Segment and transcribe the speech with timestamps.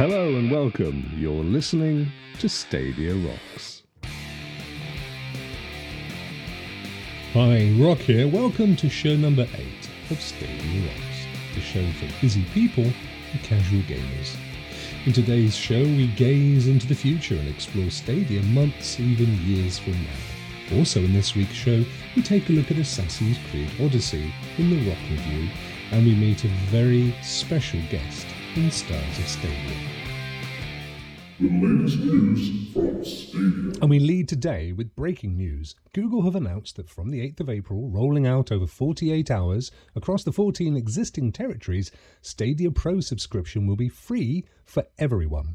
[0.00, 1.12] Hello and welcome.
[1.14, 3.82] You're listening to Stadia Rocks.
[7.34, 8.26] Hi, Rock here.
[8.26, 9.50] Welcome to show number 8
[10.08, 14.36] of Stadia Rocks, the show for busy people and casual gamers.
[15.04, 19.92] In today's show, we gaze into the future and explore Stadia months, even years from
[19.92, 20.78] now.
[20.78, 21.84] Also, in this week's show,
[22.16, 25.50] we take a look at Assassin's Creed Odyssey in the Rock Review,
[25.90, 28.26] and we meet a very special guest
[28.56, 29.76] in Stars of Stadia.
[31.38, 33.80] The latest news from Stadia.
[33.80, 35.76] And we lead today with breaking news.
[35.92, 40.24] Google have announced that from the 8th of April, rolling out over 48 hours across
[40.24, 41.92] the 14 existing territories,
[42.22, 45.54] Stadia Pro subscription will be free for everyone.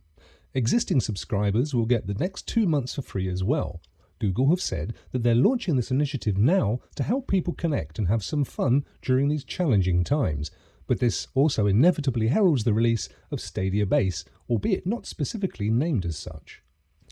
[0.54, 3.82] Existing subscribers will get the next two months for free as well.
[4.20, 8.24] Google have said that they're launching this initiative now to help people connect and have
[8.24, 10.50] some fun during these challenging times.
[10.88, 16.18] But this also inevitably heralds the release of Stadia Base, albeit not specifically named as
[16.18, 16.62] such.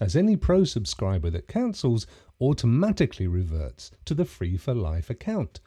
[0.01, 2.07] As any Pro subscriber that cancels
[2.41, 5.59] automatically reverts to the free for life account.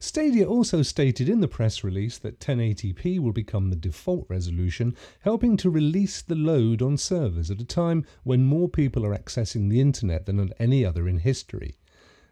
[0.00, 5.56] Stadia also stated in the press release that 1080p will become the default resolution, helping
[5.56, 9.80] to release the load on servers at a time when more people are accessing the
[9.80, 11.78] internet than at any other in history.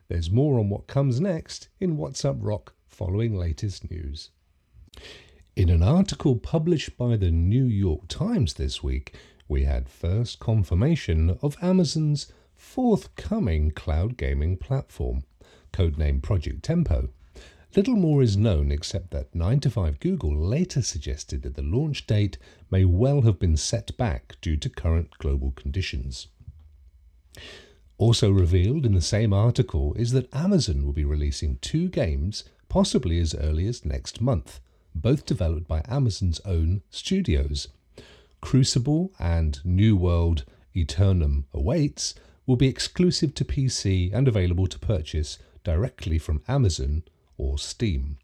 [0.09, 4.31] There's more on what comes next in What's Up Rock following latest news.
[5.55, 9.15] In an article published by the New York Times this week,
[9.49, 15.25] we had first confirmation of Amazon's forthcoming cloud gaming platform,
[15.71, 17.11] codenamed Project Tempo.
[17.77, 22.07] Little more is known except that 9 to 5 Google later suggested that the launch
[22.07, 22.39] date
[22.71, 26.29] may well have been set back due to current global conditions.
[27.99, 33.21] Also revealed in the same article is that Amazon will be releasing two games, possibly
[33.21, 34.61] as early as next month,
[34.95, 37.69] both developed by Amazon's own studios.
[38.41, 40.45] Crucible and New World
[40.75, 42.15] Aeternum Awaits
[42.47, 47.05] will be exclusive to PC and available to purchase directly from Amazon
[47.39, 48.19] or Steam.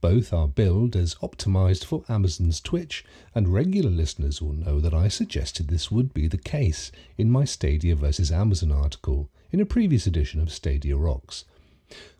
[0.00, 3.04] Both are billed as optimized for Amazon's Twitch,
[3.34, 7.44] and regular listeners will know that I suggested this would be the case in my
[7.44, 8.30] Stadia vs.
[8.30, 11.44] Amazon article in a previous edition of Stadia Rocks.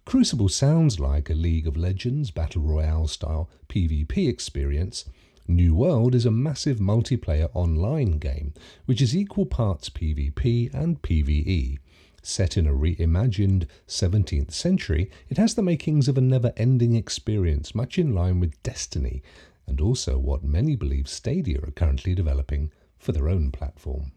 [0.08, 5.04] Crucible sounds like a League of Legends Battle Royale style PvP experience.
[5.46, 8.54] New World is a massive multiplayer online game
[8.86, 11.76] which is equal parts PvP and PvE.
[12.22, 17.74] Set in a reimagined 17th century, it has the makings of a never ending experience,
[17.74, 19.22] much in line with Destiny,
[19.66, 24.12] and also what many believe Stadia are currently developing for their own platform.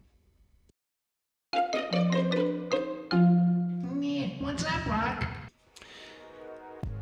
[4.40, 5.31] What's up, Rock?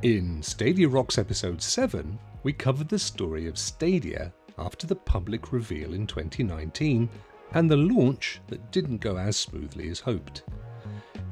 [0.01, 5.93] In Stadia Rocks episode 7, we covered the story of Stadia after the public reveal
[5.93, 7.09] in 2019
[7.51, 10.43] and the launch that didn't go as smoothly as hoped.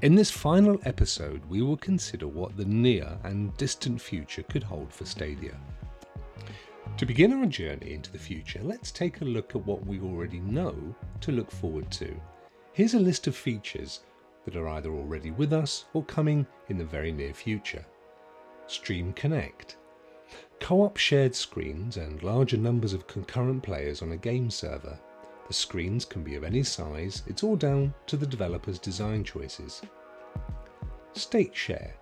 [0.02, 4.94] In this final episode, we will consider what the near and distant future could hold
[4.94, 5.58] for Stadia.
[6.98, 10.42] To begin our journey into the future, let's take a look at what we already
[10.42, 10.76] know
[11.22, 12.14] to look forward to.
[12.74, 14.02] Here's a list of features
[14.44, 17.86] that are either already with us or coming in the very near future.
[18.68, 19.78] Stream Connect.
[20.60, 25.00] Co op shared screens and larger numbers of concurrent players on a game server.
[25.48, 29.82] The screens can be of any size, it's all down to the developer's design choices.
[31.14, 31.96] State Share,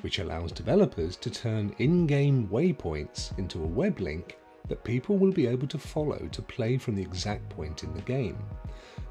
[0.00, 4.38] which allows developers to turn in game waypoints into a web link
[4.68, 8.02] that people will be able to follow to play from the exact point in the
[8.02, 8.38] game.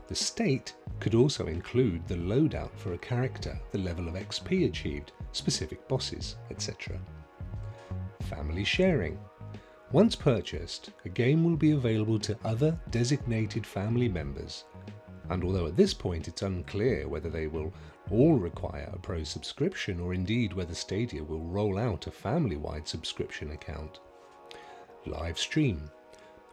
[0.07, 5.11] The state could also include the loadout for a character, the level of XP achieved,
[5.35, 6.99] specific bosses, etc.
[8.21, 9.19] Family sharing.
[9.91, 14.65] Once purchased, a game will be available to other designated family members,
[15.29, 17.73] and although at this point it's unclear whether they will
[18.11, 22.87] all require a pro subscription or indeed whether Stadia will roll out a family wide
[22.87, 23.99] subscription account.
[25.05, 25.89] Live stream,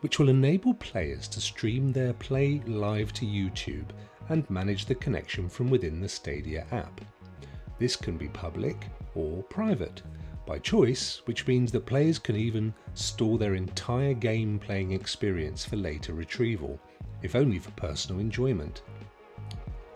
[0.01, 3.89] which will enable players to stream their play live to YouTube
[4.29, 7.01] and manage the connection from within the Stadia app.
[7.83, 8.87] This can be public
[9.17, 10.03] or private
[10.47, 15.75] by choice, which means that players can even store their entire game playing experience for
[15.75, 16.79] later retrieval,
[17.23, 18.83] if only for personal enjoyment.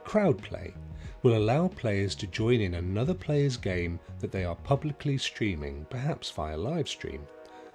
[0.05, 0.75] Crowdplay
[1.23, 6.29] will allow players to join in another player's game that they are publicly streaming, perhaps
[6.33, 7.23] via live stream.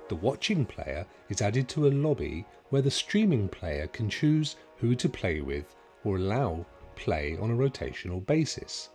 [0.09, 4.93] The watching player is added to a lobby where the streaming player can choose who
[4.93, 5.73] to play with
[6.03, 6.65] or allow
[6.97, 8.89] play on a rotational basis.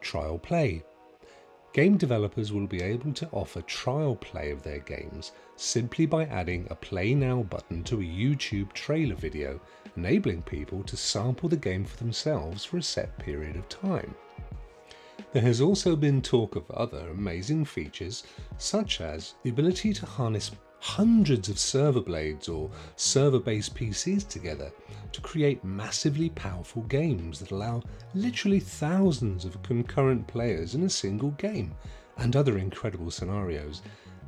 [0.00, 0.82] Trial play
[1.78, 6.66] game developers will be able to offer trial play of their games simply by adding
[6.70, 9.60] a Play Now button to a YouTube trailer video,
[9.96, 14.14] enabling people to sample the game for themselves for a set period of time.
[15.32, 18.24] There has also been talk of other amazing features,
[18.56, 24.70] such as the ability to harness hundreds of server blades or server based PCs together
[25.12, 27.82] to create massively powerful games that allow
[28.14, 31.74] literally thousands of concurrent players in a single game,
[32.18, 33.82] and other incredible scenarios.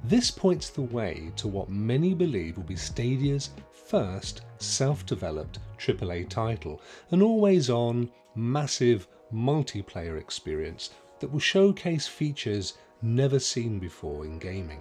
[0.05, 6.29] This points the way to what many believe will be Stadia's first self developed AAA
[6.29, 6.81] title,
[7.11, 14.81] an always on, massive multiplayer experience that will showcase features never seen before in gaming.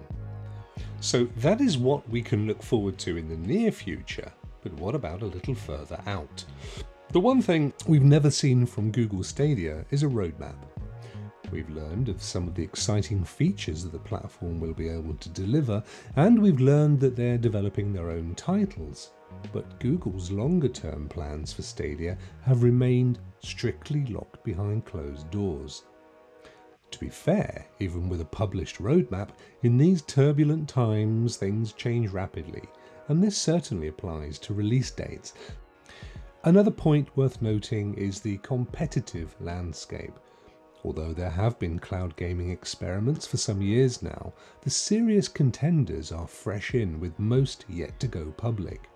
[1.00, 4.30] So that is what we can look forward to in the near future,
[4.62, 6.44] but what about a little further out?
[7.12, 10.56] The one thing we've never seen from Google Stadia is a roadmap.
[11.50, 15.28] We've learned of some of the exciting features that the platform will be able to
[15.30, 15.82] deliver,
[16.16, 19.12] and we've learned that they're developing their own titles.
[19.52, 25.84] But Google's longer term plans for Stadia have remained strictly locked behind closed doors.
[26.90, 29.30] To be fair, even with a published roadmap,
[29.62, 32.62] in these turbulent times things change rapidly,
[33.08, 35.34] and this certainly applies to release dates.
[36.44, 40.18] Another point worth noting is the competitive landscape.
[40.82, 44.32] Although there have been cloud gaming experiments for some years now,
[44.62, 48.88] the serious contenders are fresh in with most yet to go public.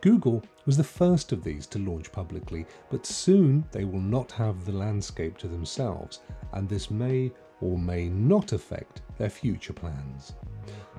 [0.00, 4.64] Google was the first of these to launch publicly, but soon they will not have
[4.64, 6.20] the landscape to themselves,
[6.52, 7.30] and this may
[7.60, 10.32] or may not affect their future plans.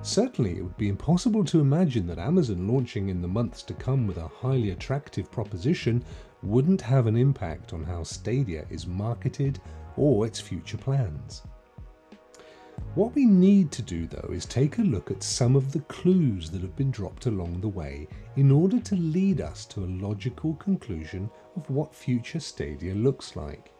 [0.02, 4.06] Certainly, it would be impossible to imagine that Amazon launching in the months to come
[4.06, 6.04] with a highly attractive proposition
[6.42, 9.60] wouldn't have an impact on how Stadia is marketed
[9.96, 11.42] or its future plans.
[12.94, 16.50] What we need to do though is take a look at some of the clues
[16.50, 20.54] that have been dropped along the way in order to lead us to a logical
[20.56, 23.72] conclusion of what future Stadia looks like.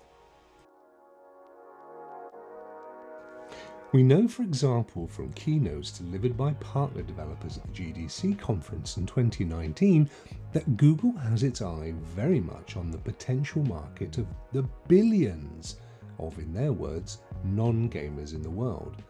[3.93, 9.05] We know, for example, from keynotes delivered by partner developers at the GDC conference in
[9.05, 10.09] 2019,
[10.55, 15.77] that Google has its eye very much on the potential market of the billions
[16.19, 19.03] of, in their words, non gamers in the world.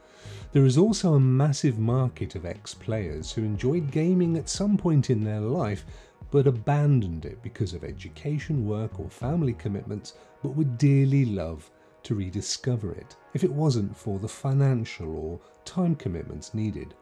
[0.52, 5.10] There is also a massive market of ex players who enjoyed gaming at some point
[5.10, 5.84] in their life
[6.30, 11.70] but abandoned it because of education, work, or family commitments, but would dearly love
[12.02, 16.94] to rediscover it if it wasn't for the financial or time commitments needed.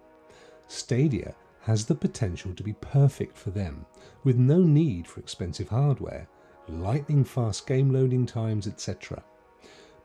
[0.66, 3.86] Stadia has the potential to be perfect for them,
[4.24, 6.28] with no need for expensive hardware,
[6.68, 9.22] lightning fast game loading times, etc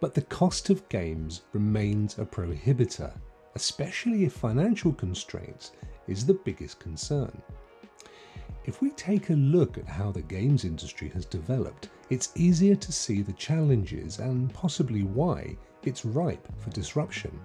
[0.06, 3.12] but the cost of games remains a prohibitor,
[3.56, 5.72] especially if financial constraints
[6.08, 7.42] is the biggest concern.
[8.66, 12.92] If we take a look at how the games industry has developed, it's easier to
[12.92, 17.40] see the challenges and possibly why it's ripe for disruption.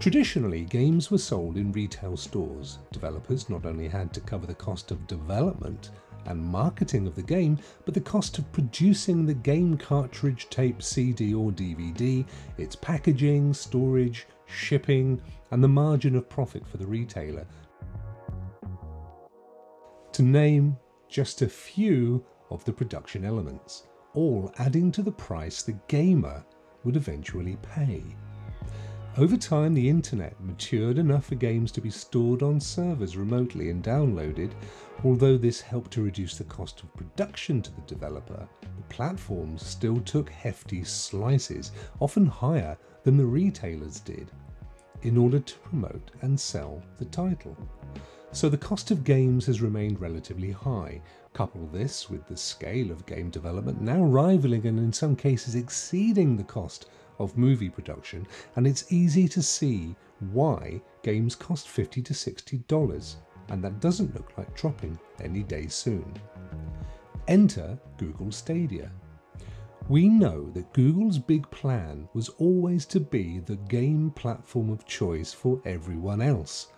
[0.00, 2.78] Traditionally, games were sold in retail stores.
[2.90, 5.92] Developers not only had to cover the cost of development
[6.26, 11.34] and marketing of the game, but the cost of producing the game cartridge, tape, CD,
[11.34, 12.26] or DVD,
[12.58, 17.46] its packaging, storage, shipping, and the margin of profit for the retailer.
[20.12, 20.76] To name
[21.08, 26.44] just a few of the production elements, all adding to the price the gamer
[26.84, 28.02] would eventually pay.
[29.16, 33.80] Over time, the internet matured enough for games to be stored on servers remotely and
[33.80, 34.50] downloaded.
[35.04, 40.00] Although this helped to reduce the cost of production to the developer, the platforms still
[40.00, 44.32] took hefty slices, often higher than the retailers did,
[45.02, 47.56] in order to promote and sell the title.
[48.32, 51.00] So the cost of games has remained relatively high.
[51.34, 56.36] Couple this with the scale of game development now rivaling and in some cases exceeding
[56.36, 56.86] the cost
[57.18, 59.94] of movie production, and it's easy to see
[60.32, 63.16] why games cost 50 to 60 dollars,
[63.48, 66.12] and that doesn't look like dropping any day soon.
[67.28, 68.90] Enter Google Stadia.
[69.88, 75.32] We know that Google's big plan was always to be the game platform of choice
[75.32, 76.68] for everyone else.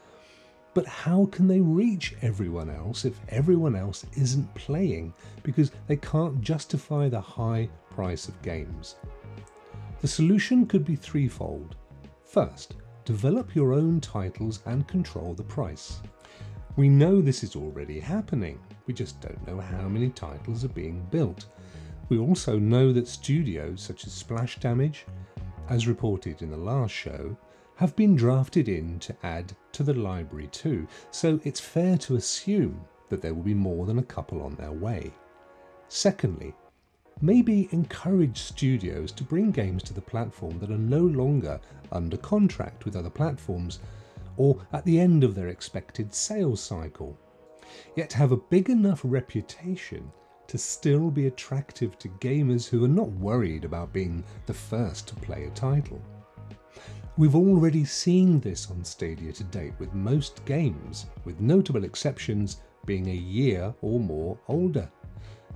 [0.74, 6.40] But how can they reach everyone else if everyone else isn't playing because they can't
[6.40, 8.96] justify the high price of games?
[10.00, 11.76] The solution could be threefold.
[12.24, 12.74] First,
[13.04, 16.00] develop your own titles and control the price.
[16.76, 21.06] We know this is already happening, we just don't know how many titles are being
[21.10, 21.46] built.
[22.08, 25.06] We also know that studios such as Splash Damage
[25.68, 27.36] as reported in the last show,
[27.76, 32.80] have been drafted in to add to the library too, so it's fair to assume
[33.08, 35.12] that there will be more than a couple on their way.
[35.88, 36.54] Secondly,
[37.20, 41.58] maybe encourage studios to bring games to the platform that are no longer
[41.92, 43.78] under contract with other platforms
[44.36, 47.16] or at the end of their expected sales cycle,
[47.94, 50.10] yet have a big enough reputation
[50.46, 55.14] to still be attractive to gamers who are not worried about being the first to
[55.16, 56.00] play a title.
[57.16, 63.08] We've already seen this on Stadia to date with most games, with notable exceptions being
[63.08, 64.88] a year or more older.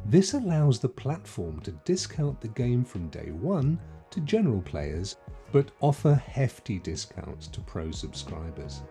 [0.06, 3.78] This allows the platform to discount the game from day one
[4.10, 5.16] to general players,
[5.52, 8.82] but offer hefty discounts to pro subscribers.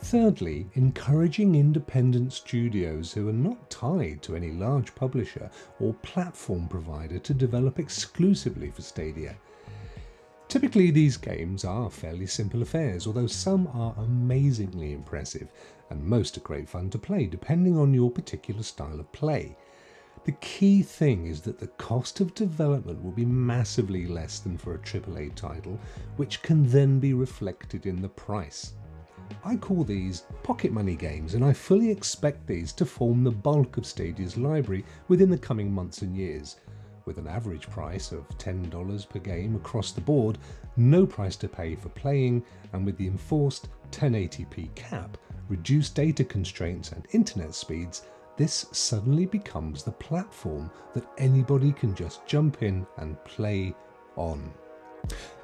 [0.00, 7.18] Thirdly, encouraging independent studios who are not tied to any large publisher or platform provider
[7.18, 9.36] to develop exclusively for Stadia.
[10.46, 15.48] Typically, these games are fairly simple affairs, although some are amazingly impressive,
[15.90, 19.56] and most are great fun to play, depending on your particular style of play.
[20.24, 24.74] The key thing is that the cost of development will be massively less than for
[24.74, 25.78] a AAA title,
[26.16, 28.74] which can then be reflected in the price.
[29.44, 33.76] I call these pocket money games, and I fully expect these to form the bulk
[33.76, 36.56] of Stadia's library within the coming months and years.
[37.04, 40.38] With an average price of $10 per game across the board,
[40.76, 45.16] no price to pay for playing, and with the enforced 1080p cap,
[45.48, 48.02] reduced data constraints, and internet speeds,
[48.38, 53.74] this suddenly becomes the platform that anybody can just jump in and play
[54.16, 54.50] on.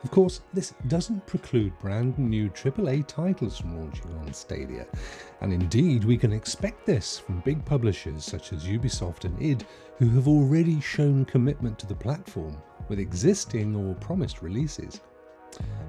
[0.04, 4.86] Of course, this doesn't preclude brand new AAA titles from launching on Stadia,
[5.40, 9.66] and indeed we can expect this from big publishers such as Ubisoft and id,
[9.98, 12.56] who have already shown commitment to the platform
[12.88, 15.00] with existing or promised releases.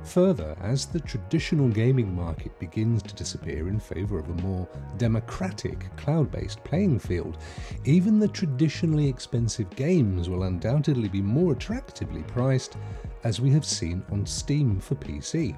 [0.05, 4.67] Further, as the traditional gaming market begins to disappear in favour of a more
[4.97, 7.37] democratic, cloud based playing field,
[7.85, 12.77] even the traditionally expensive games will undoubtedly be more attractively priced,
[13.23, 15.55] as we have seen on Steam for PC.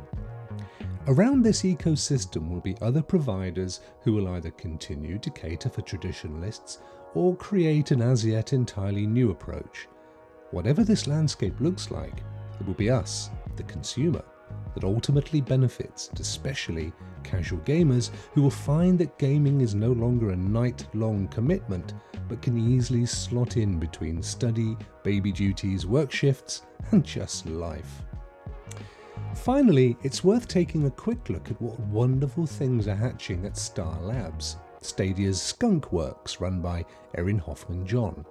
[1.07, 6.79] Around this ecosystem will be other providers who will either continue to cater for traditionalists
[7.13, 9.87] or create an as yet entirely new approach.
[10.51, 12.23] Whatever this landscape looks like,
[12.59, 14.23] it will be us, the consumer,
[14.73, 20.35] that ultimately benefits, especially casual gamers who will find that gaming is no longer a
[20.35, 21.93] night long commitment
[22.29, 26.61] but can easily slot in between study, baby duties, work shifts,
[26.91, 28.03] and just life.
[29.35, 33.99] Finally, it's worth taking a quick look at what wonderful things are hatching at Star
[34.01, 36.85] Labs, Stadia's skunk works run by
[37.15, 38.25] Erin Hoffman John.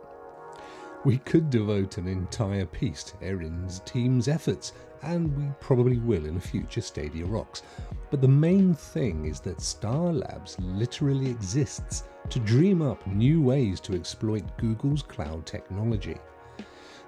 [1.06, 4.72] We could devote an entire piece to Erin's team's efforts
[5.02, 7.62] and we probably will in a future Stadia Rocks.
[8.10, 13.78] But the main thing is that Star Labs literally exists to dream up new ways
[13.82, 16.16] to exploit Google's cloud technology.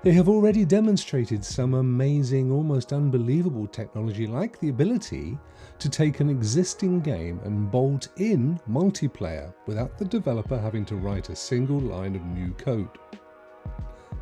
[0.05, 5.37] They have already demonstrated some amazing, almost unbelievable technology, like the ability
[5.81, 11.31] to take an existing game and bolt in multiplayer without the developer having to write
[11.31, 12.90] a single line of new code.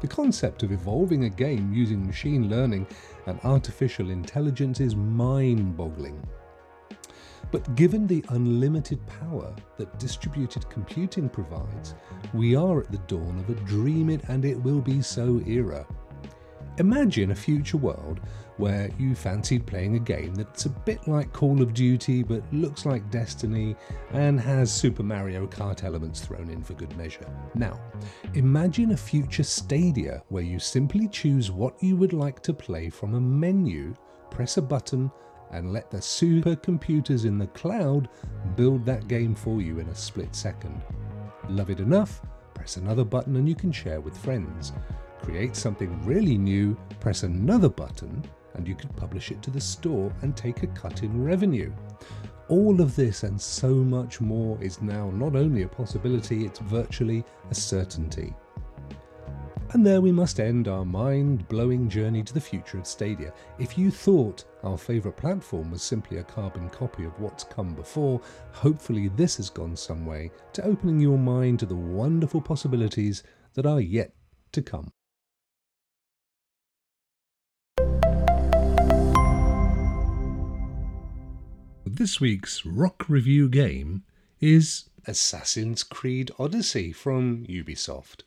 [0.01, 2.87] The concept of evolving a game using machine learning
[3.27, 6.23] and artificial intelligence is mind boggling.
[7.51, 11.95] But given the unlimited power that distributed computing provides,
[12.35, 15.87] we are at the dawn of a dream it and it will be so era.
[16.79, 18.21] Imagine a future world
[18.59, 22.85] where you fancied playing a game that's a bit like Call of Duty but looks
[22.85, 23.75] like Destiny
[24.13, 27.27] and has Super Mario Kart elements thrown in for good measure.
[27.55, 27.81] Now,
[28.35, 33.15] imagine a future Stadia where you simply choose what you would like to play from
[33.15, 33.95] a menu,
[34.31, 35.11] press a button,
[35.53, 38.11] and let the supercomputers in the cloud
[38.55, 40.83] build that game for you in a split second.
[41.49, 42.21] Love it enough?
[42.53, 44.73] Press another button and you can share with friends.
[45.23, 48.23] Create something really new, press another button,
[48.55, 51.73] and you could publish it to the store and take a cut in revenue.
[52.49, 57.25] All of this and so much more is now not only a possibility, it's virtually
[57.51, 58.35] a certainty.
[59.73, 63.33] And there we must end our mind blowing journey to the future of Stadia.
[63.59, 68.21] If you thought our favourite platform was simply a carbon copy of what's come before,
[68.53, 73.67] hopefully this has gone some way to opening your mind to the wonderful possibilities that
[73.67, 74.13] are yet
[74.53, 74.93] to come.
[81.89, 84.03] This week's rock review game
[84.41, 88.23] is Assassin's Creed Odyssey from Ubisoft.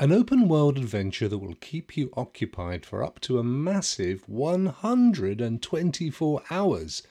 [0.00, 6.42] An open world adventure that will keep you occupied for up to a massive 124
[6.50, 7.04] hours.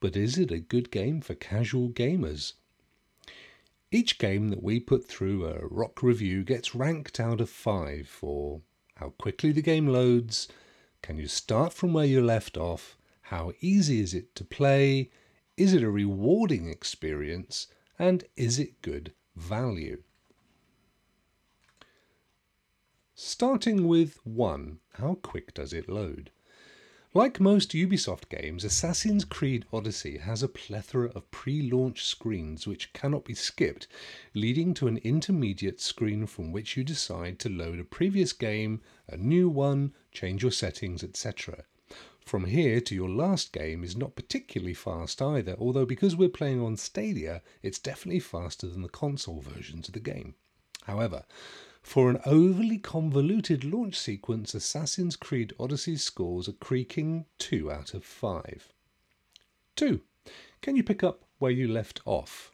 [0.00, 2.54] But is it a good game for casual gamers?
[3.92, 8.62] Each game that we put through a rock review gets ranked out of 5 for
[8.94, 10.48] how quickly the game loads,
[11.02, 12.95] can you start from where you left off,
[13.30, 15.10] how easy is it to play,
[15.56, 17.66] is it a rewarding experience,
[17.98, 20.00] and is it good value?
[23.16, 26.30] Starting with 1, how quick does it load?
[27.14, 32.92] Like most Ubisoft games, Assassin's Creed Odyssey has a plethora of pre launch screens which
[32.92, 33.88] cannot be skipped,
[34.34, 39.16] leading to an intermediate screen from which you decide to load a previous game, a
[39.16, 41.64] new one, change your settings, etc.
[42.26, 46.60] From here to your last game is not particularly fast either, although because we're playing
[46.60, 50.34] on Stadia, it's definitely faster than the console versions of the game.
[50.82, 51.24] However,
[51.82, 58.04] for an overly convoluted launch sequence, Assassin's Creed Odyssey scores a creaking 2 out of
[58.04, 58.72] 5.
[59.76, 60.00] 2.
[60.62, 62.50] Can you pick up where you left off?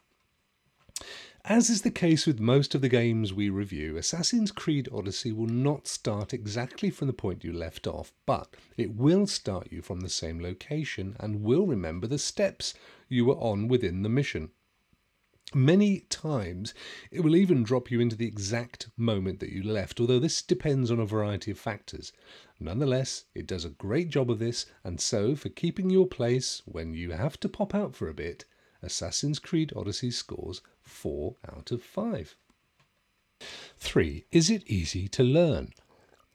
[1.45, 5.47] As is the case with most of the games we review, Assassin's Creed Odyssey will
[5.47, 9.99] not start exactly from the point you left off, but it will start you from
[9.99, 12.73] the same location and will remember the steps
[13.09, 14.51] you were on within the mission.
[15.53, 16.73] Many times
[17.11, 20.89] it will even drop you into the exact moment that you left, although this depends
[20.89, 22.13] on a variety of factors.
[22.57, 26.93] Nonetheless, it does a great job of this, and so for keeping your place when
[26.93, 28.45] you have to pop out for a bit,
[28.81, 32.35] Assassin's Creed Odyssey scores 4 out of 5.
[33.77, 34.25] 3.
[34.31, 35.73] Is it easy to learn?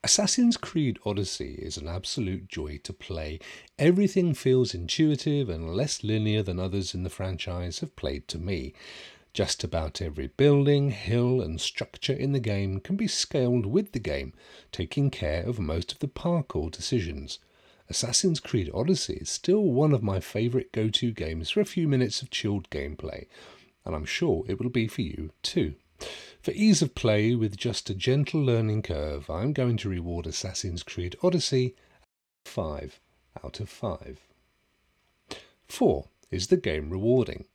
[0.05, 3.41] Assassin's Creed Odyssey is an absolute joy to play.
[3.79, 8.75] Everything feels intuitive and less linear than others in the franchise have played to me.
[9.35, 13.99] Just about every building, hill, and structure in the game can be scaled with the
[13.99, 14.33] game,
[14.73, 17.39] taking care of most of the parkour decisions.
[17.91, 21.89] Assassin's Creed Odyssey is still one of my favourite go to games for a few
[21.89, 23.27] minutes of chilled gameplay,
[23.89, 25.75] and I'm sure it will be for you too.
[26.43, 30.83] For ease of play with just a gentle learning curve, I'm going to reward Assassin's
[30.83, 31.75] Creed Odyssey
[32.45, 33.01] 5
[33.45, 34.21] out of 5.
[35.67, 36.09] 4.
[36.31, 37.47] Is the game rewarding?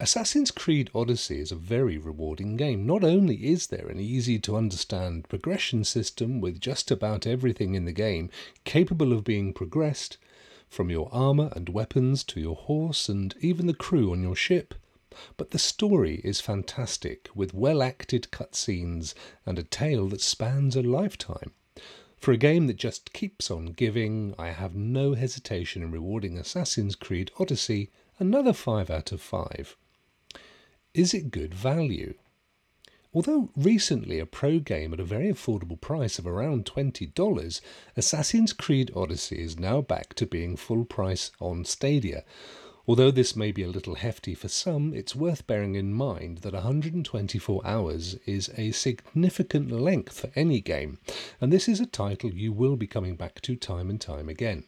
[0.00, 2.84] Assassin's Creed Odyssey is a very rewarding game.
[2.84, 7.84] Not only is there an easy to understand progression system with just about everything in
[7.84, 8.28] the game
[8.64, 10.18] capable of being progressed,
[10.68, 14.74] from your armour and weapons to your horse and even the crew on your ship,
[15.36, 20.82] but the story is fantastic, with well acted cutscenes and a tale that spans a
[20.82, 21.52] lifetime.
[22.16, 26.96] For a game that just keeps on giving, I have no hesitation in rewarding Assassin's
[26.96, 29.76] Creed Odyssey another 5 out of 5.
[30.94, 32.14] Is it good value?
[33.14, 37.60] Although recently a pro game at a very affordable price of around $20,
[37.96, 42.24] Assassin's Creed Odyssey is now back to being full price on Stadia,
[42.88, 46.54] Although this may be a little hefty for some, it's worth bearing in mind that
[46.54, 50.98] 124 hours is a significant length for any game,
[51.38, 54.64] and this is a title you will be coming back to time and time again.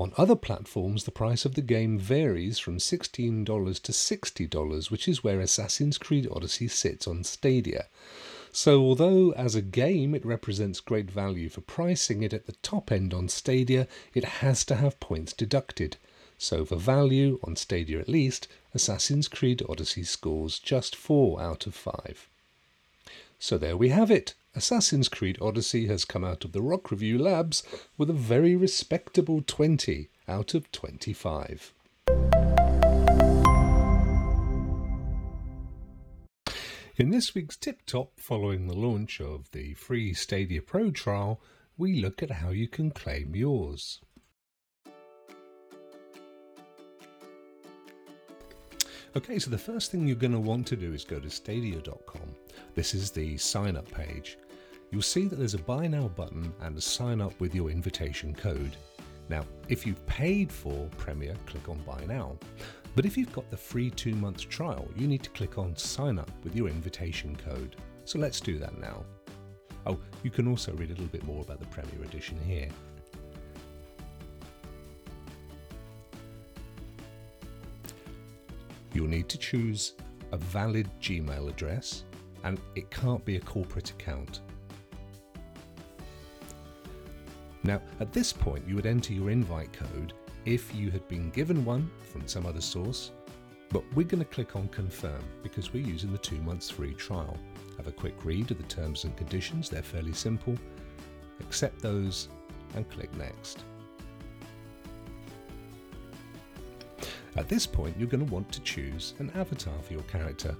[0.00, 5.22] On other platforms, the price of the game varies from $16 to $60, which is
[5.22, 7.86] where Assassin's Creed Odyssey sits on Stadia.
[8.50, 12.90] So, although as a game it represents great value for pricing it at the top
[12.90, 15.96] end on Stadia, it has to have points deducted.
[16.42, 21.74] So for value, on Stadia at least, Assassin's Creed Odyssey scores just 4 out of
[21.74, 22.30] 5.
[23.38, 24.32] So there we have it.
[24.54, 27.62] Assassin's Creed Odyssey has come out of the Rock Review Labs
[27.98, 31.74] with a very respectable 20 out of 25.
[36.96, 41.38] In this week's Tip Top, following the launch of the free Stadia Pro trial,
[41.76, 44.00] we look at how you can claim yours.
[49.16, 52.34] Okay, so the first thing you're going to want to do is go to stadia.com.
[52.76, 54.38] This is the sign up page.
[54.92, 58.32] You'll see that there's a buy now button and a sign up with your invitation
[58.32, 58.76] code.
[59.28, 62.38] Now, if you've paid for Premier, click on buy now.
[62.94, 66.16] But if you've got the free two month trial, you need to click on sign
[66.16, 67.74] up with your invitation code.
[68.04, 69.04] So let's do that now.
[69.86, 72.68] Oh, you can also read a little bit more about the Premier Edition here.
[78.92, 79.94] You'll need to choose
[80.32, 82.04] a valid Gmail address
[82.44, 84.40] and it can't be a corporate account.
[87.62, 90.14] Now, at this point, you would enter your invite code
[90.46, 93.10] if you had been given one from some other source,
[93.70, 97.38] But we're going to click on confirm because we're using the two months free trial.
[97.76, 100.56] Have a quick read of the terms and conditions, they're fairly simple.
[101.40, 102.28] Accept those
[102.74, 103.64] and click next.
[107.40, 110.54] At this point, you're going to want to choose an avatar for your character.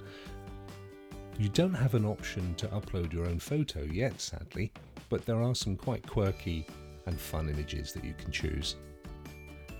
[1.37, 4.71] You don't have an option to upload your own photo yet, sadly,
[5.07, 6.65] but there are some quite quirky
[7.05, 8.77] and fun images that you can choose.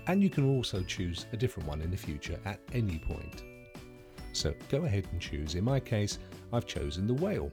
[0.06, 3.42] And you can also choose a different one in the future at any point.
[4.32, 5.56] So go ahead and choose.
[5.56, 6.20] In my case,
[6.52, 7.50] I've chosen the whale.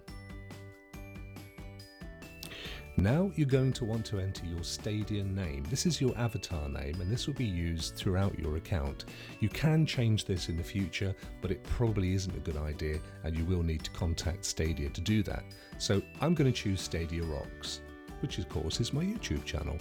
[3.02, 5.64] Now you're going to want to enter your Stadia name.
[5.70, 9.06] This is your avatar name and this will be used throughout your account.
[9.40, 13.38] You can change this in the future, but it probably isn't a good idea and
[13.38, 15.46] you will need to contact Stadia to do that.
[15.78, 17.80] So I'm going to choose Stadia Rocks,
[18.22, 19.78] which of course is my YouTube channel,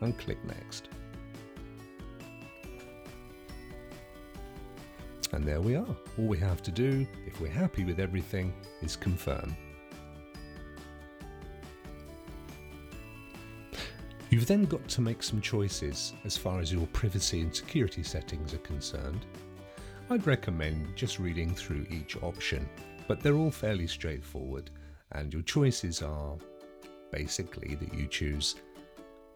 [0.00, 0.88] and click Next.
[5.32, 5.96] And there we are.
[6.18, 9.54] All we have to do, if we're happy with everything, is confirm.
[14.30, 18.54] You've then got to make some choices as far as your privacy and security settings
[18.54, 19.26] are concerned.
[20.08, 22.68] I'd recommend just reading through each option,
[23.08, 24.70] but they're all fairly straightforward,
[25.12, 26.36] and your choices are
[27.10, 28.54] basically that you choose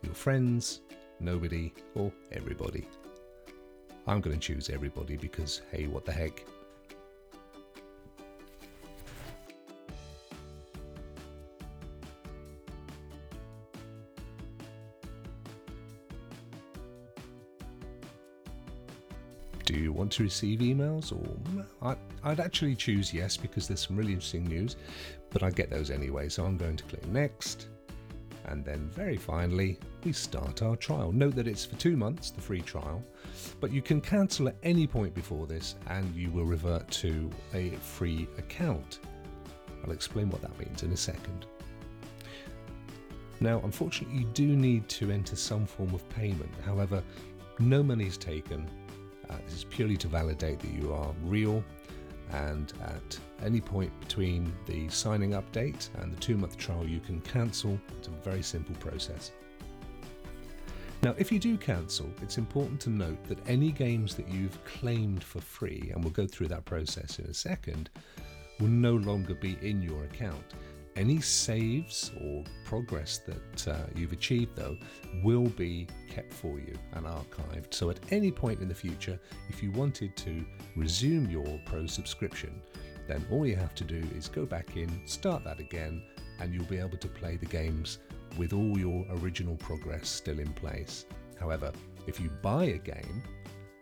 [0.02, 0.82] your friends,
[1.18, 2.86] nobody, or everybody.
[4.06, 6.44] I'm going to choose everybody because, hey, what the heck,
[19.74, 21.10] Do you want to receive emails?
[21.12, 21.36] Or
[21.82, 24.76] I, I'd actually choose yes because there's some really interesting news,
[25.30, 26.28] but I get those anyway.
[26.28, 27.66] So I'm going to click next.
[28.44, 31.10] And then, very finally, we start our trial.
[31.10, 33.02] Note that it's for two months, the free trial,
[33.60, 37.70] but you can cancel at any point before this and you will revert to a
[37.70, 39.00] free account.
[39.82, 41.46] I'll explain what that means in a second.
[43.40, 46.52] Now, unfortunately, you do need to enter some form of payment.
[46.64, 47.02] However,
[47.58, 48.70] no money is taken
[49.30, 51.64] uh, this is purely to validate that you are real
[52.32, 57.20] and at any point between the signing update and the two month trial you can
[57.20, 57.78] cancel.
[57.98, 59.32] It's a very simple process.
[61.02, 65.22] Now, if you do cancel, it's important to note that any games that you've claimed
[65.22, 67.90] for free, and we'll go through that process in a second,
[68.58, 70.54] will no longer be in your account.
[70.96, 74.76] Any saves or progress that uh, you've achieved, though,
[75.24, 77.74] will be kept for you and archived.
[77.74, 80.44] So, at any point in the future, if you wanted to
[80.76, 82.62] resume your Pro subscription,
[83.08, 86.02] then all you have to do is go back in, start that again,
[86.40, 87.98] and you'll be able to play the games
[88.38, 91.06] with all your original progress still in place.
[91.38, 91.72] However,
[92.06, 93.22] if you buy a game,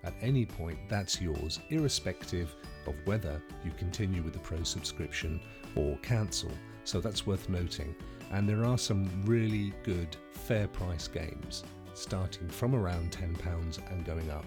[0.05, 2.55] at any point that's yours, irrespective
[2.87, 5.41] of whether you continue with the Pro subscription
[5.77, 6.51] or cancel.
[6.85, 7.95] So that's worth noting.
[8.31, 11.65] And there are some really good fair price games
[11.95, 14.47] starting from around £10 and going up.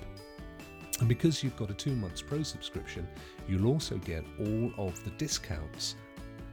[1.00, 3.08] And because you've got a two months pro subscription,
[3.48, 5.96] you'll also get all of the discounts.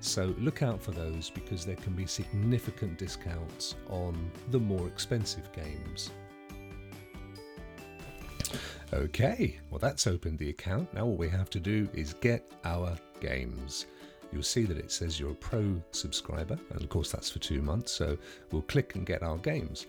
[0.00, 5.50] So look out for those because there can be significant discounts on the more expensive
[5.52, 6.10] games.
[8.92, 10.92] Okay, well, that's opened the account.
[10.92, 13.86] Now, all we have to do is get our games
[14.32, 17.62] you'll see that it says you're a pro subscriber, and of course that's for two
[17.62, 17.92] months.
[17.92, 18.16] So
[18.50, 19.86] we'll click and get our games.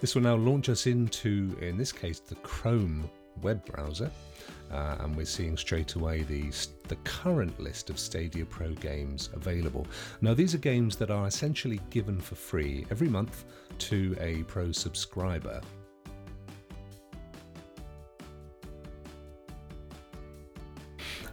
[0.00, 3.08] This will now launch us into, in this case, the Chrome
[3.42, 4.10] web browser.
[4.70, 6.50] Uh, and we're seeing straight away the,
[6.88, 9.86] the current list of Stadia Pro games available.
[10.20, 13.44] Now, these are games that are essentially given for free every month
[13.78, 15.60] to a Pro subscriber.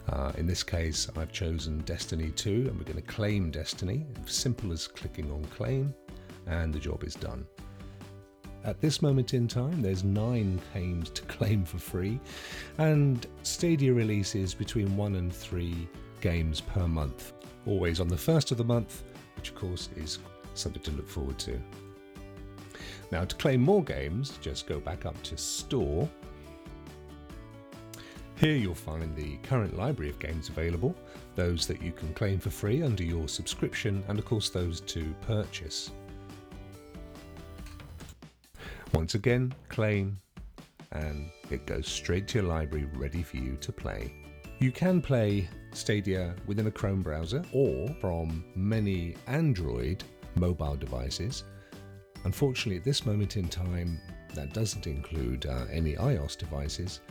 [0.09, 4.05] Uh, in this case, I've chosen Destiny 2 and we're going to claim Destiny.
[4.25, 5.93] Simple as clicking on claim,
[6.47, 7.45] and the job is done.
[8.63, 12.19] At this moment in time, there's nine games to claim for free,
[12.77, 15.87] and Stadia releases between one and three
[16.21, 17.33] games per month,
[17.65, 19.03] always on the first of the month,
[19.35, 20.19] which of course is
[20.55, 21.59] something to look forward to.
[23.11, 26.09] Now, to claim more games, just go back up to Store
[28.35, 30.95] here you'll find the current library of games available,
[31.35, 35.15] those that you can claim for free under your subscription, and of course those to
[35.21, 35.91] purchase.
[38.93, 40.17] Once again, claim,
[40.91, 44.13] and it goes straight to your library ready for you to play.
[44.59, 50.03] You can play Stadia within a Chrome browser or from many Android
[50.35, 51.43] mobile devices.
[52.23, 53.99] Unfortunately, at this moment in time,
[54.33, 57.01] that doesn't include uh, any iOS devices,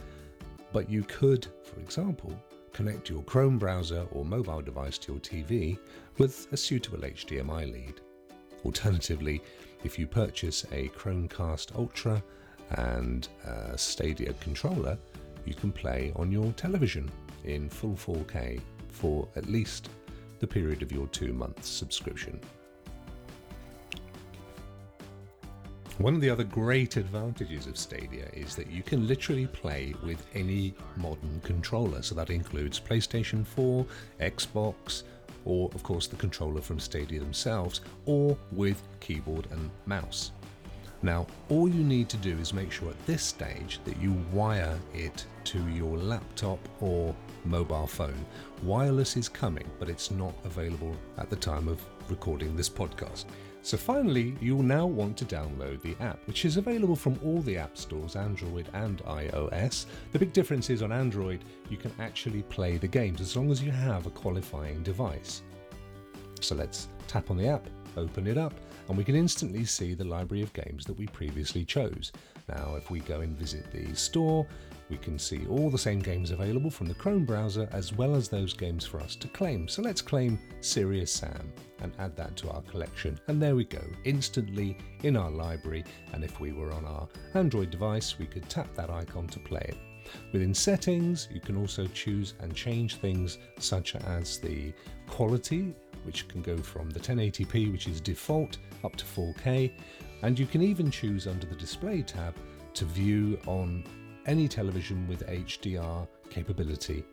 [0.75, 2.37] But you could, for example,
[2.73, 5.79] connect your Chrome browser or mobile device to your TV
[6.19, 8.01] with a suitable HDMI lead.
[8.65, 9.41] Alternatively,
[9.85, 12.21] if you purchase a Chromecast Ultra
[12.71, 14.99] and a Stadia controller,
[15.45, 17.09] you can play on your television
[17.45, 19.91] in full 4K for at least
[20.41, 22.41] the period of your two month subscription.
[25.99, 30.27] One of the other great advantages of Stadia is that you can literally play with
[30.35, 32.03] any modern controller.
[32.03, 33.87] So that includes PlayStation 4,
[34.21, 35.05] Xbox,
[35.45, 40.33] or of course the controller from Stadia themselves, or with keyboard and mouse.
[41.03, 44.77] Now, all you need to do is make sure at this stage that you wire
[44.95, 48.27] it to your laptop or mobile phone.
[48.65, 53.27] Wireless is coming, but it's not available at the time of recording this podcast.
[53.65, 57.57] So finally, you'll now want to download the app, which is available from all the
[57.57, 59.87] app stores, Android and iOS.
[60.13, 63.63] The big difference is on Android, you can actually play the games as long as
[63.63, 65.41] you have a qualifying device.
[66.43, 68.53] So let's tap on the app, open it up,
[68.89, 72.13] and we can instantly see the library of games that we previously chose.
[72.51, 74.47] Now, if we go and visit the store,
[74.91, 78.29] we can see all the same games available from the Chrome browser as well as
[78.29, 79.69] those games for us to claim.
[79.69, 81.51] So let's claim Serious Sam
[81.85, 83.19] and add that to our collection.
[83.29, 85.85] And there we go, instantly in our library.
[86.13, 89.65] And if we were on our Android device, we could tap that icon to play
[89.69, 89.77] it.
[90.33, 94.73] Within settings, you can also choose and change things such as the
[95.07, 99.73] quality, which can go from the 1080p, which is default, up to 4K.
[100.23, 102.35] And you can even choose under the display tab
[102.75, 103.85] to view on
[104.27, 107.05] any television with HDR capability.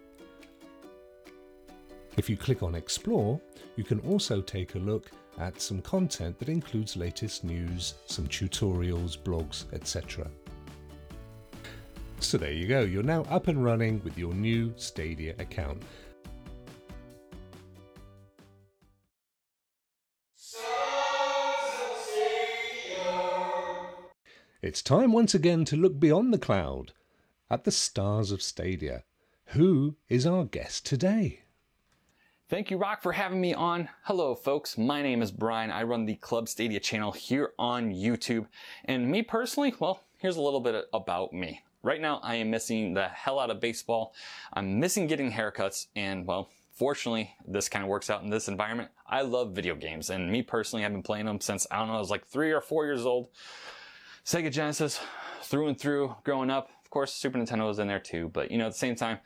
[2.18, 3.40] If you click on Explore,
[3.78, 9.18] you can also take a look at some content that includes latest news, some tutorials,
[9.18, 10.30] blogs, etc.
[12.20, 15.82] So there you go, you're now up and running with your new Stadia account.
[24.62, 26.92] It's time once again to look beyond the cloud
[27.50, 29.04] at the stars of Stadia.
[29.48, 31.40] Who is our guest today?
[32.52, 33.88] Thank you, Rock, for having me on.
[34.04, 34.78] Hello, folks.
[34.78, 35.72] My name is Brian.
[35.72, 38.46] I run the Club Stadia channel here on YouTube.
[38.84, 41.62] And me personally, well, here's a little bit about me.
[41.82, 44.14] Right now, I am missing the hell out of baseball.
[44.52, 45.88] I'm missing getting haircuts.
[45.96, 48.90] And, well, fortunately, this kind of works out in this environment.
[49.08, 50.10] I love video games.
[50.10, 52.52] And me personally, I've been playing them since, I don't know, I was like three
[52.52, 53.30] or four years old.
[54.26, 55.00] Sega Genesis,
[55.42, 58.58] through and through, growing up Of course, Super Nintendo was in there too, but you
[58.58, 59.20] know, at the same time,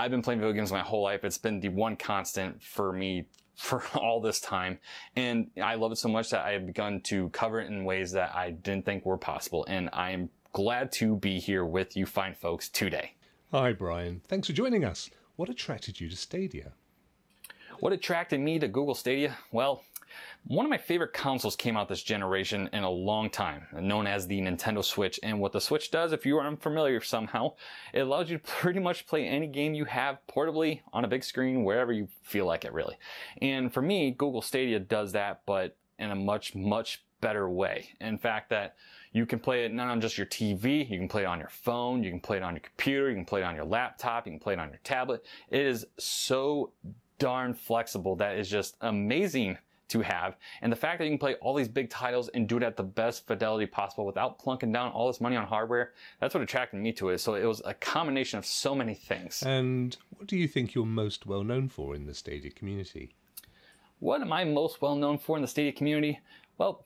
[0.00, 1.24] I've been playing video games my whole life.
[1.24, 4.78] It's been the one constant for me for all this time.
[5.14, 8.10] And I love it so much that I have begun to cover it in ways
[8.12, 9.66] that I didn't think were possible.
[9.68, 13.12] And I'm glad to be here with you fine folks today.
[13.52, 14.22] Hi, Brian.
[14.26, 15.10] Thanks for joining us.
[15.36, 16.72] What attracted you to Stadia?
[17.80, 19.36] What attracted me to Google Stadia?
[19.52, 19.84] Well,
[20.46, 24.26] one of my favorite consoles came out this generation in a long time, known as
[24.26, 25.20] the Nintendo Switch.
[25.22, 27.54] And what the Switch does, if you are unfamiliar somehow,
[27.92, 31.24] it allows you to pretty much play any game you have portably on a big
[31.24, 32.96] screen, wherever you feel like it really.
[33.42, 37.90] And for me, Google Stadia does that, but in a much, much better way.
[38.00, 38.76] In fact, that
[39.12, 41.50] you can play it not on just your TV, you can play it on your
[41.50, 44.26] phone, you can play it on your computer, you can play it on your laptop,
[44.26, 45.24] you can play it on your tablet.
[45.50, 46.72] It is so
[47.18, 49.58] darn flexible that is just amazing
[49.90, 50.36] to have.
[50.62, 52.76] And the fact that you can play all these big titles and do it at
[52.76, 56.80] the best fidelity possible without plunking down all this money on hardware, that's what attracted
[56.80, 57.18] me to it.
[57.18, 59.42] So it was a combination of so many things.
[59.42, 63.14] And what do you think you're most well known for in the Stadia community?
[63.98, 66.20] What am I most well known for in the Stadia community?
[66.56, 66.84] Well,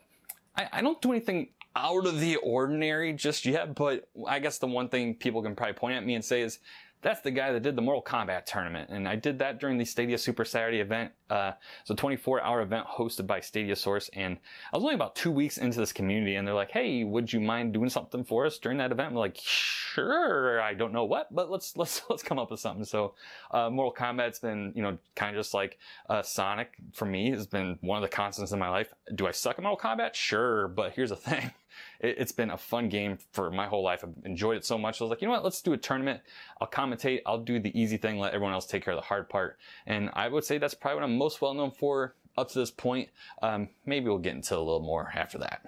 [0.57, 4.67] I, I don't do anything out of the ordinary just yet, but I guess the
[4.67, 6.59] one thing people can probably point at me and say is
[7.05, 8.89] that's the guy that did the Mortal Kombat tournament.
[8.89, 11.11] And I did that during the Stadia Super Saturday event.
[11.29, 14.09] Uh, it's a 24 hour event hosted by Stadia Source.
[14.13, 14.37] And
[14.73, 17.39] I was only about two weeks into this community and they're like, Hey, would you
[17.39, 19.09] mind doing something for us during that event?
[19.09, 20.59] I'm like, sure.
[20.59, 22.83] I don't know what, but let's, let's, let's come up with something.
[22.83, 23.13] So,
[23.51, 25.77] uh, Mortal Kombat's been, you know, kind of just like,
[26.09, 28.91] uh, Sonic for me has been one of the constants in my life.
[29.13, 30.15] Do I suck at Mortal Kombat?
[30.15, 30.69] Sure.
[30.69, 31.51] But here's the thing
[31.99, 34.03] it, has been a fun game for my whole life.
[34.03, 35.01] I've enjoyed it so much.
[35.01, 35.43] I was like, you know what?
[35.43, 36.21] Let's do a tournament.
[36.59, 37.21] I'll commentate.
[37.25, 38.17] I'll do the easy thing.
[38.19, 39.57] Let everyone else take care of the hard part.
[39.85, 42.71] And I would say that's probably what I'm most well known for up to this
[42.71, 43.09] point.
[43.41, 45.65] Um, maybe we'll get into a little more after that.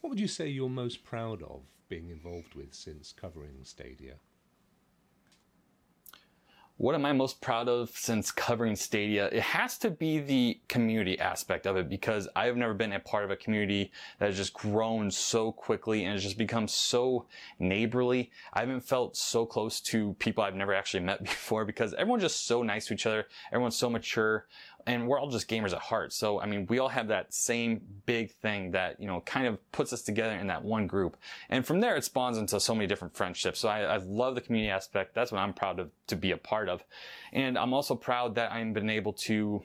[0.00, 4.14] What would you say you're most proud of being involved with since covering Stadia?
[6.76, 9.26] What am I most proud of since covering Stadia?
[9.26, 13.24] It has to be the community aspect of it because I've never been a part
[13.24, 17.26] of a community that has just grown so quickly and has just become so
[17.60, 18.32] neighborly.
[18.52, 22.46] I haven't felt so close to people I've never actually met before because everyone's just
[22.46, 23.26] so nice to each other.
[23.52, 24.46] Everyone's so mature
[24.86, 26.12] and we're all just gamers at heart.
[26.12, 29.72] So, I mean, we all have that same big thing that, you know, kind of
[29.72, 31.16] puts us together in that one group.
[31.48, 33.60] And from there, it spawns into so many different friendships.
[33.60, 35.14] So I, I love the community aspect.
[35.14, 36.84] That's what I'm proud of to be a part of.
[37.32, 39.62] And I'm also proud that I've been able to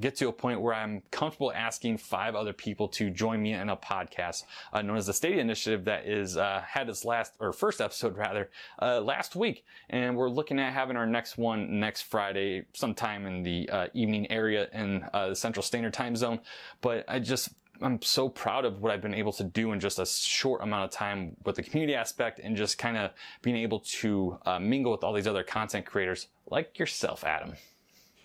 [0.00, 3.68] get to a point where I'm comfortable asking five other people to join me in
[3.68, 7.52] a podcast uh, known as the Stadia Initiative that is uh, had its last or
[7.52, 12.02] first episode rather uh, last week, and we're looking at having our next one next
[12.02, 16.40] Friday, sometime in the uh, evening area in uh, the Central Standard Time Zone.
[16.80, 17.50] But I just
[17.82, 20.84] I'm so proud of what I've been able to do in just a short amount
[20.84, 23.10] of time with the community aspect and just kind of
[23.42, 27.54] being able to uh, mingle with all these other content creators like yourself, Adam.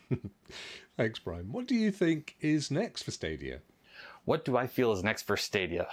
[1.01, 1.51] Thanks, Brian.
[1.51, 3.61] What do you think is next for Stadia?
[4.23, 5.87] What do I feel is next for Stadia?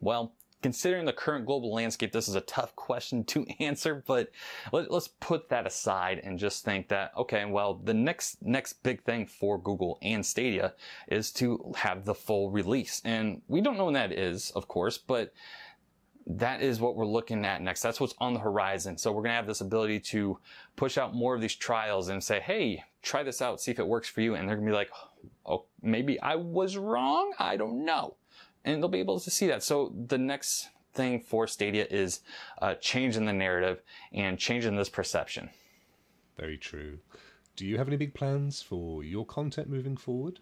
[0.00, 4.30] Well, considering the current global landscape, this is a tough question to answer, but
[4.72, 9.02] let, us put that aside and just think that, okay, well, the next, next big
[9.02, 10.72] thing for Google and Stadia
[11.08, 13.02] is to have the full release.
[13.04, 15.34] And we don't know when that is, of course, but
[16.26, 17.82] that is what we're looking at next.
[17.82, 18.98] That's what's on the horizon.
[18.98, 20.38] So we're going to have this ability to
[20.74, 23.86] push out more of these trials and say, Hey, try this out, see if it
[23.86, 24.34] works for you.
[24.34, 24.90] And they're going to be like,
[25.44, 27.32] Oh, maybe I was wrong.
[27.38, 28.16] I don't know.
[28.64, 29.62] And they'll be able to see that.
[29.62, 32.20] So the next thing for Stadia is
[32.60, 35.50] uh, changing the narrative and changing this perception.
[36.36, 36.98] Very true.
[37.54, 40.40] Do you have any big plans for your content moving forward?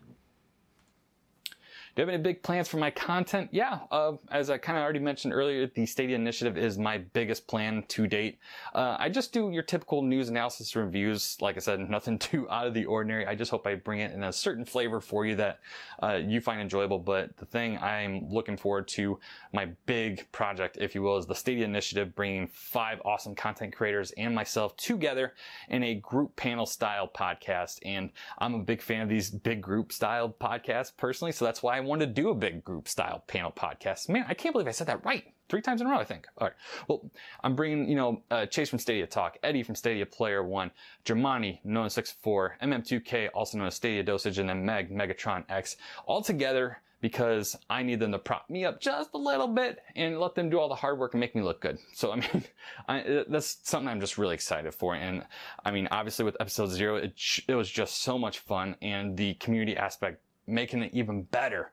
[1.94, 3.50] Do you have any big plans for my content?
[3.52, 7.46] Yeah, uh, as I kind of already mentioned earlier, the Stadia Initiative is my biggest
[7.46, 8.40] plan to date.
[8.74, 11.36] Uh, I just do your typical news analysis reviews.
[11.40, 13.28] Like I said, nothing too out of the ordinary.
[13.28, 15.60] I just hope I bring it in a certain flavor for you that
[16.02, 16.98] uh, you find enjoyable.
[16.98, 19.20] But the thing I'm looking forward to,
[19.52, 24.10] my big project, if you will, is the Stadia Initiative, bringing five awesome content creators
[24.18, 25.34] and myself together
[25.68, 27.78] in a group panel style podcast.
[27.84, 31.83] And I'm a big fan of these big group style podcasts personally, so that's why
[31.84, 34.08] wanted to do a big group style panel podcast.
[34.08, 35.24] Man, I can't believe I said that right.
[35.48, 36.26] Three times in a row, I think.
[36.38, 36.56] All right.
[36.88, 37.10] Well,
[37.42, 40.70] I'm bringing, you know, uh, Chase from Stadia Talk, Eddie from Stadia Player One,
[41.04, 45.76] Germani, known as 64, MM2K, also known as Stadia Dosage, and then Meg, Megatron X,
[46.06, 50.18] all together because I need them to prop me up just a little bit and
[50.18, 51.78] let them do all the hard work and make me look good.
[51.92, 52.44] So, I mean,
[52.88, 54.94] I, that's something I'm just really excited for.
[54.94, 55.22] And
[55.66, 57.12] I mean, obviously with episode zero, it,
[57.46, 61.70] it was just so much fun and the community aspect making it even better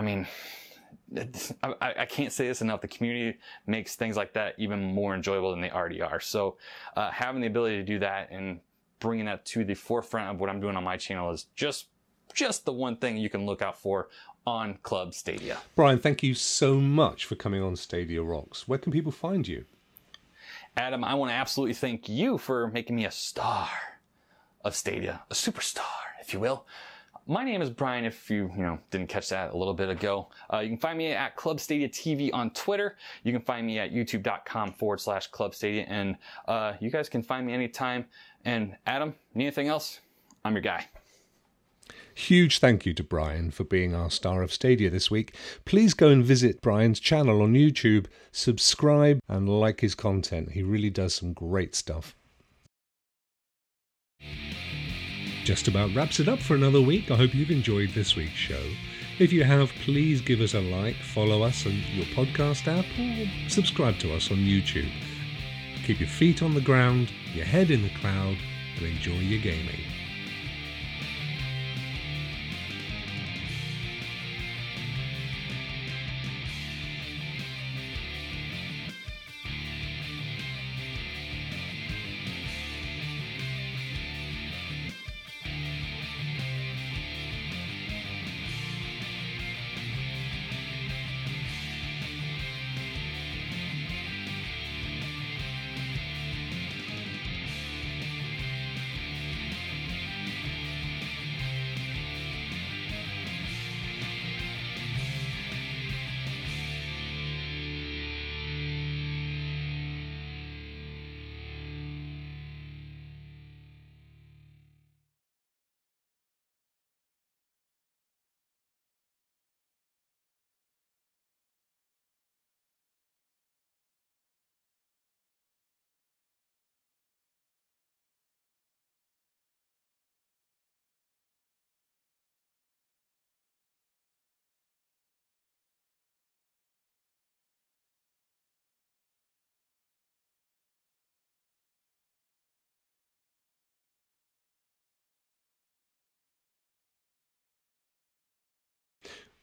[0.00, 0.26] I mean,
[1.62, 2.80] I, I, can't say this enough.
[2.80, 6.20] The community makes things like that even more enjoyable than they already are.
[6.20, 6.56] So,
[6.96, 8.60] uh, having the ability to do that and
[9.00, 11.88] bringing that to the forefront of what I'm doing on my channel is just
[12.32, 14.08] just the one thing you can look out for
[14.46, 15.58] on Club Stadia.
[15.74, 18.68] Brian, thank you so much for coming on Stadia Rocks.
[18.68, 19.64] Where can people find you?
[20.76, 23.68] Adam, I want to absolutely thank you for making me a star
[24.64, 25.82] of Stadia, a superstar,
[26.20, 26.66] if you will.
[27.30, 30.30] My name is Brian, if you, you know, didn't catch that a little bit ago.
[30.52, 32.96] Uh, you can find me at Club Stadia TV on Twitter.
[33.22, 35.84] You can find me at youtube.com forward slash Club Stadia.
[35.86, 36.16] And
[36.48, 38.06] uh, you guys can find me anytime.
[38.44, 40.00] And Adam, need anything else?
[40.44, 40.88] I'm your guy.
[42.16, 45.36] Huge thank you to Brian for being our star of Stadia this week.
[45.64, 50.50] Please go and visit Brian's channel on YouTube, subscribe, and like his content.
[50.50, 52.16] He really does some great stuff
[55.44, 57.10] just about wraps it up for another week.
[57.10, 58.62] I hope you've enjoyed this week's show.
[59.18, 63.50] If you have, please give us a like, follow us on your podcast app, or
[63.50, 64.90] subscribe to us on YouTube.
[65.84, 68.36] Keep your feet on the ground, your head in the cloud,
[68.76, 69.80] and enjoy your gaming.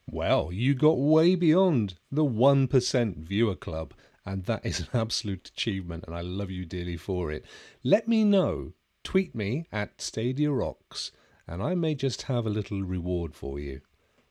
[0.10, 3.94] Well, you got way beyond the 1% viewer club,
[4.26, 7.44] and that is an absolute achievement, and I love you dearly for it.
[7.84, 8.72] Let me know.
[9.04, 11.12] Tweet me at Stadia Rocks,
[11.46, 13.82] and I may just have a little reward for you.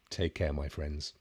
[0.09, 1.13] Take care, my friends.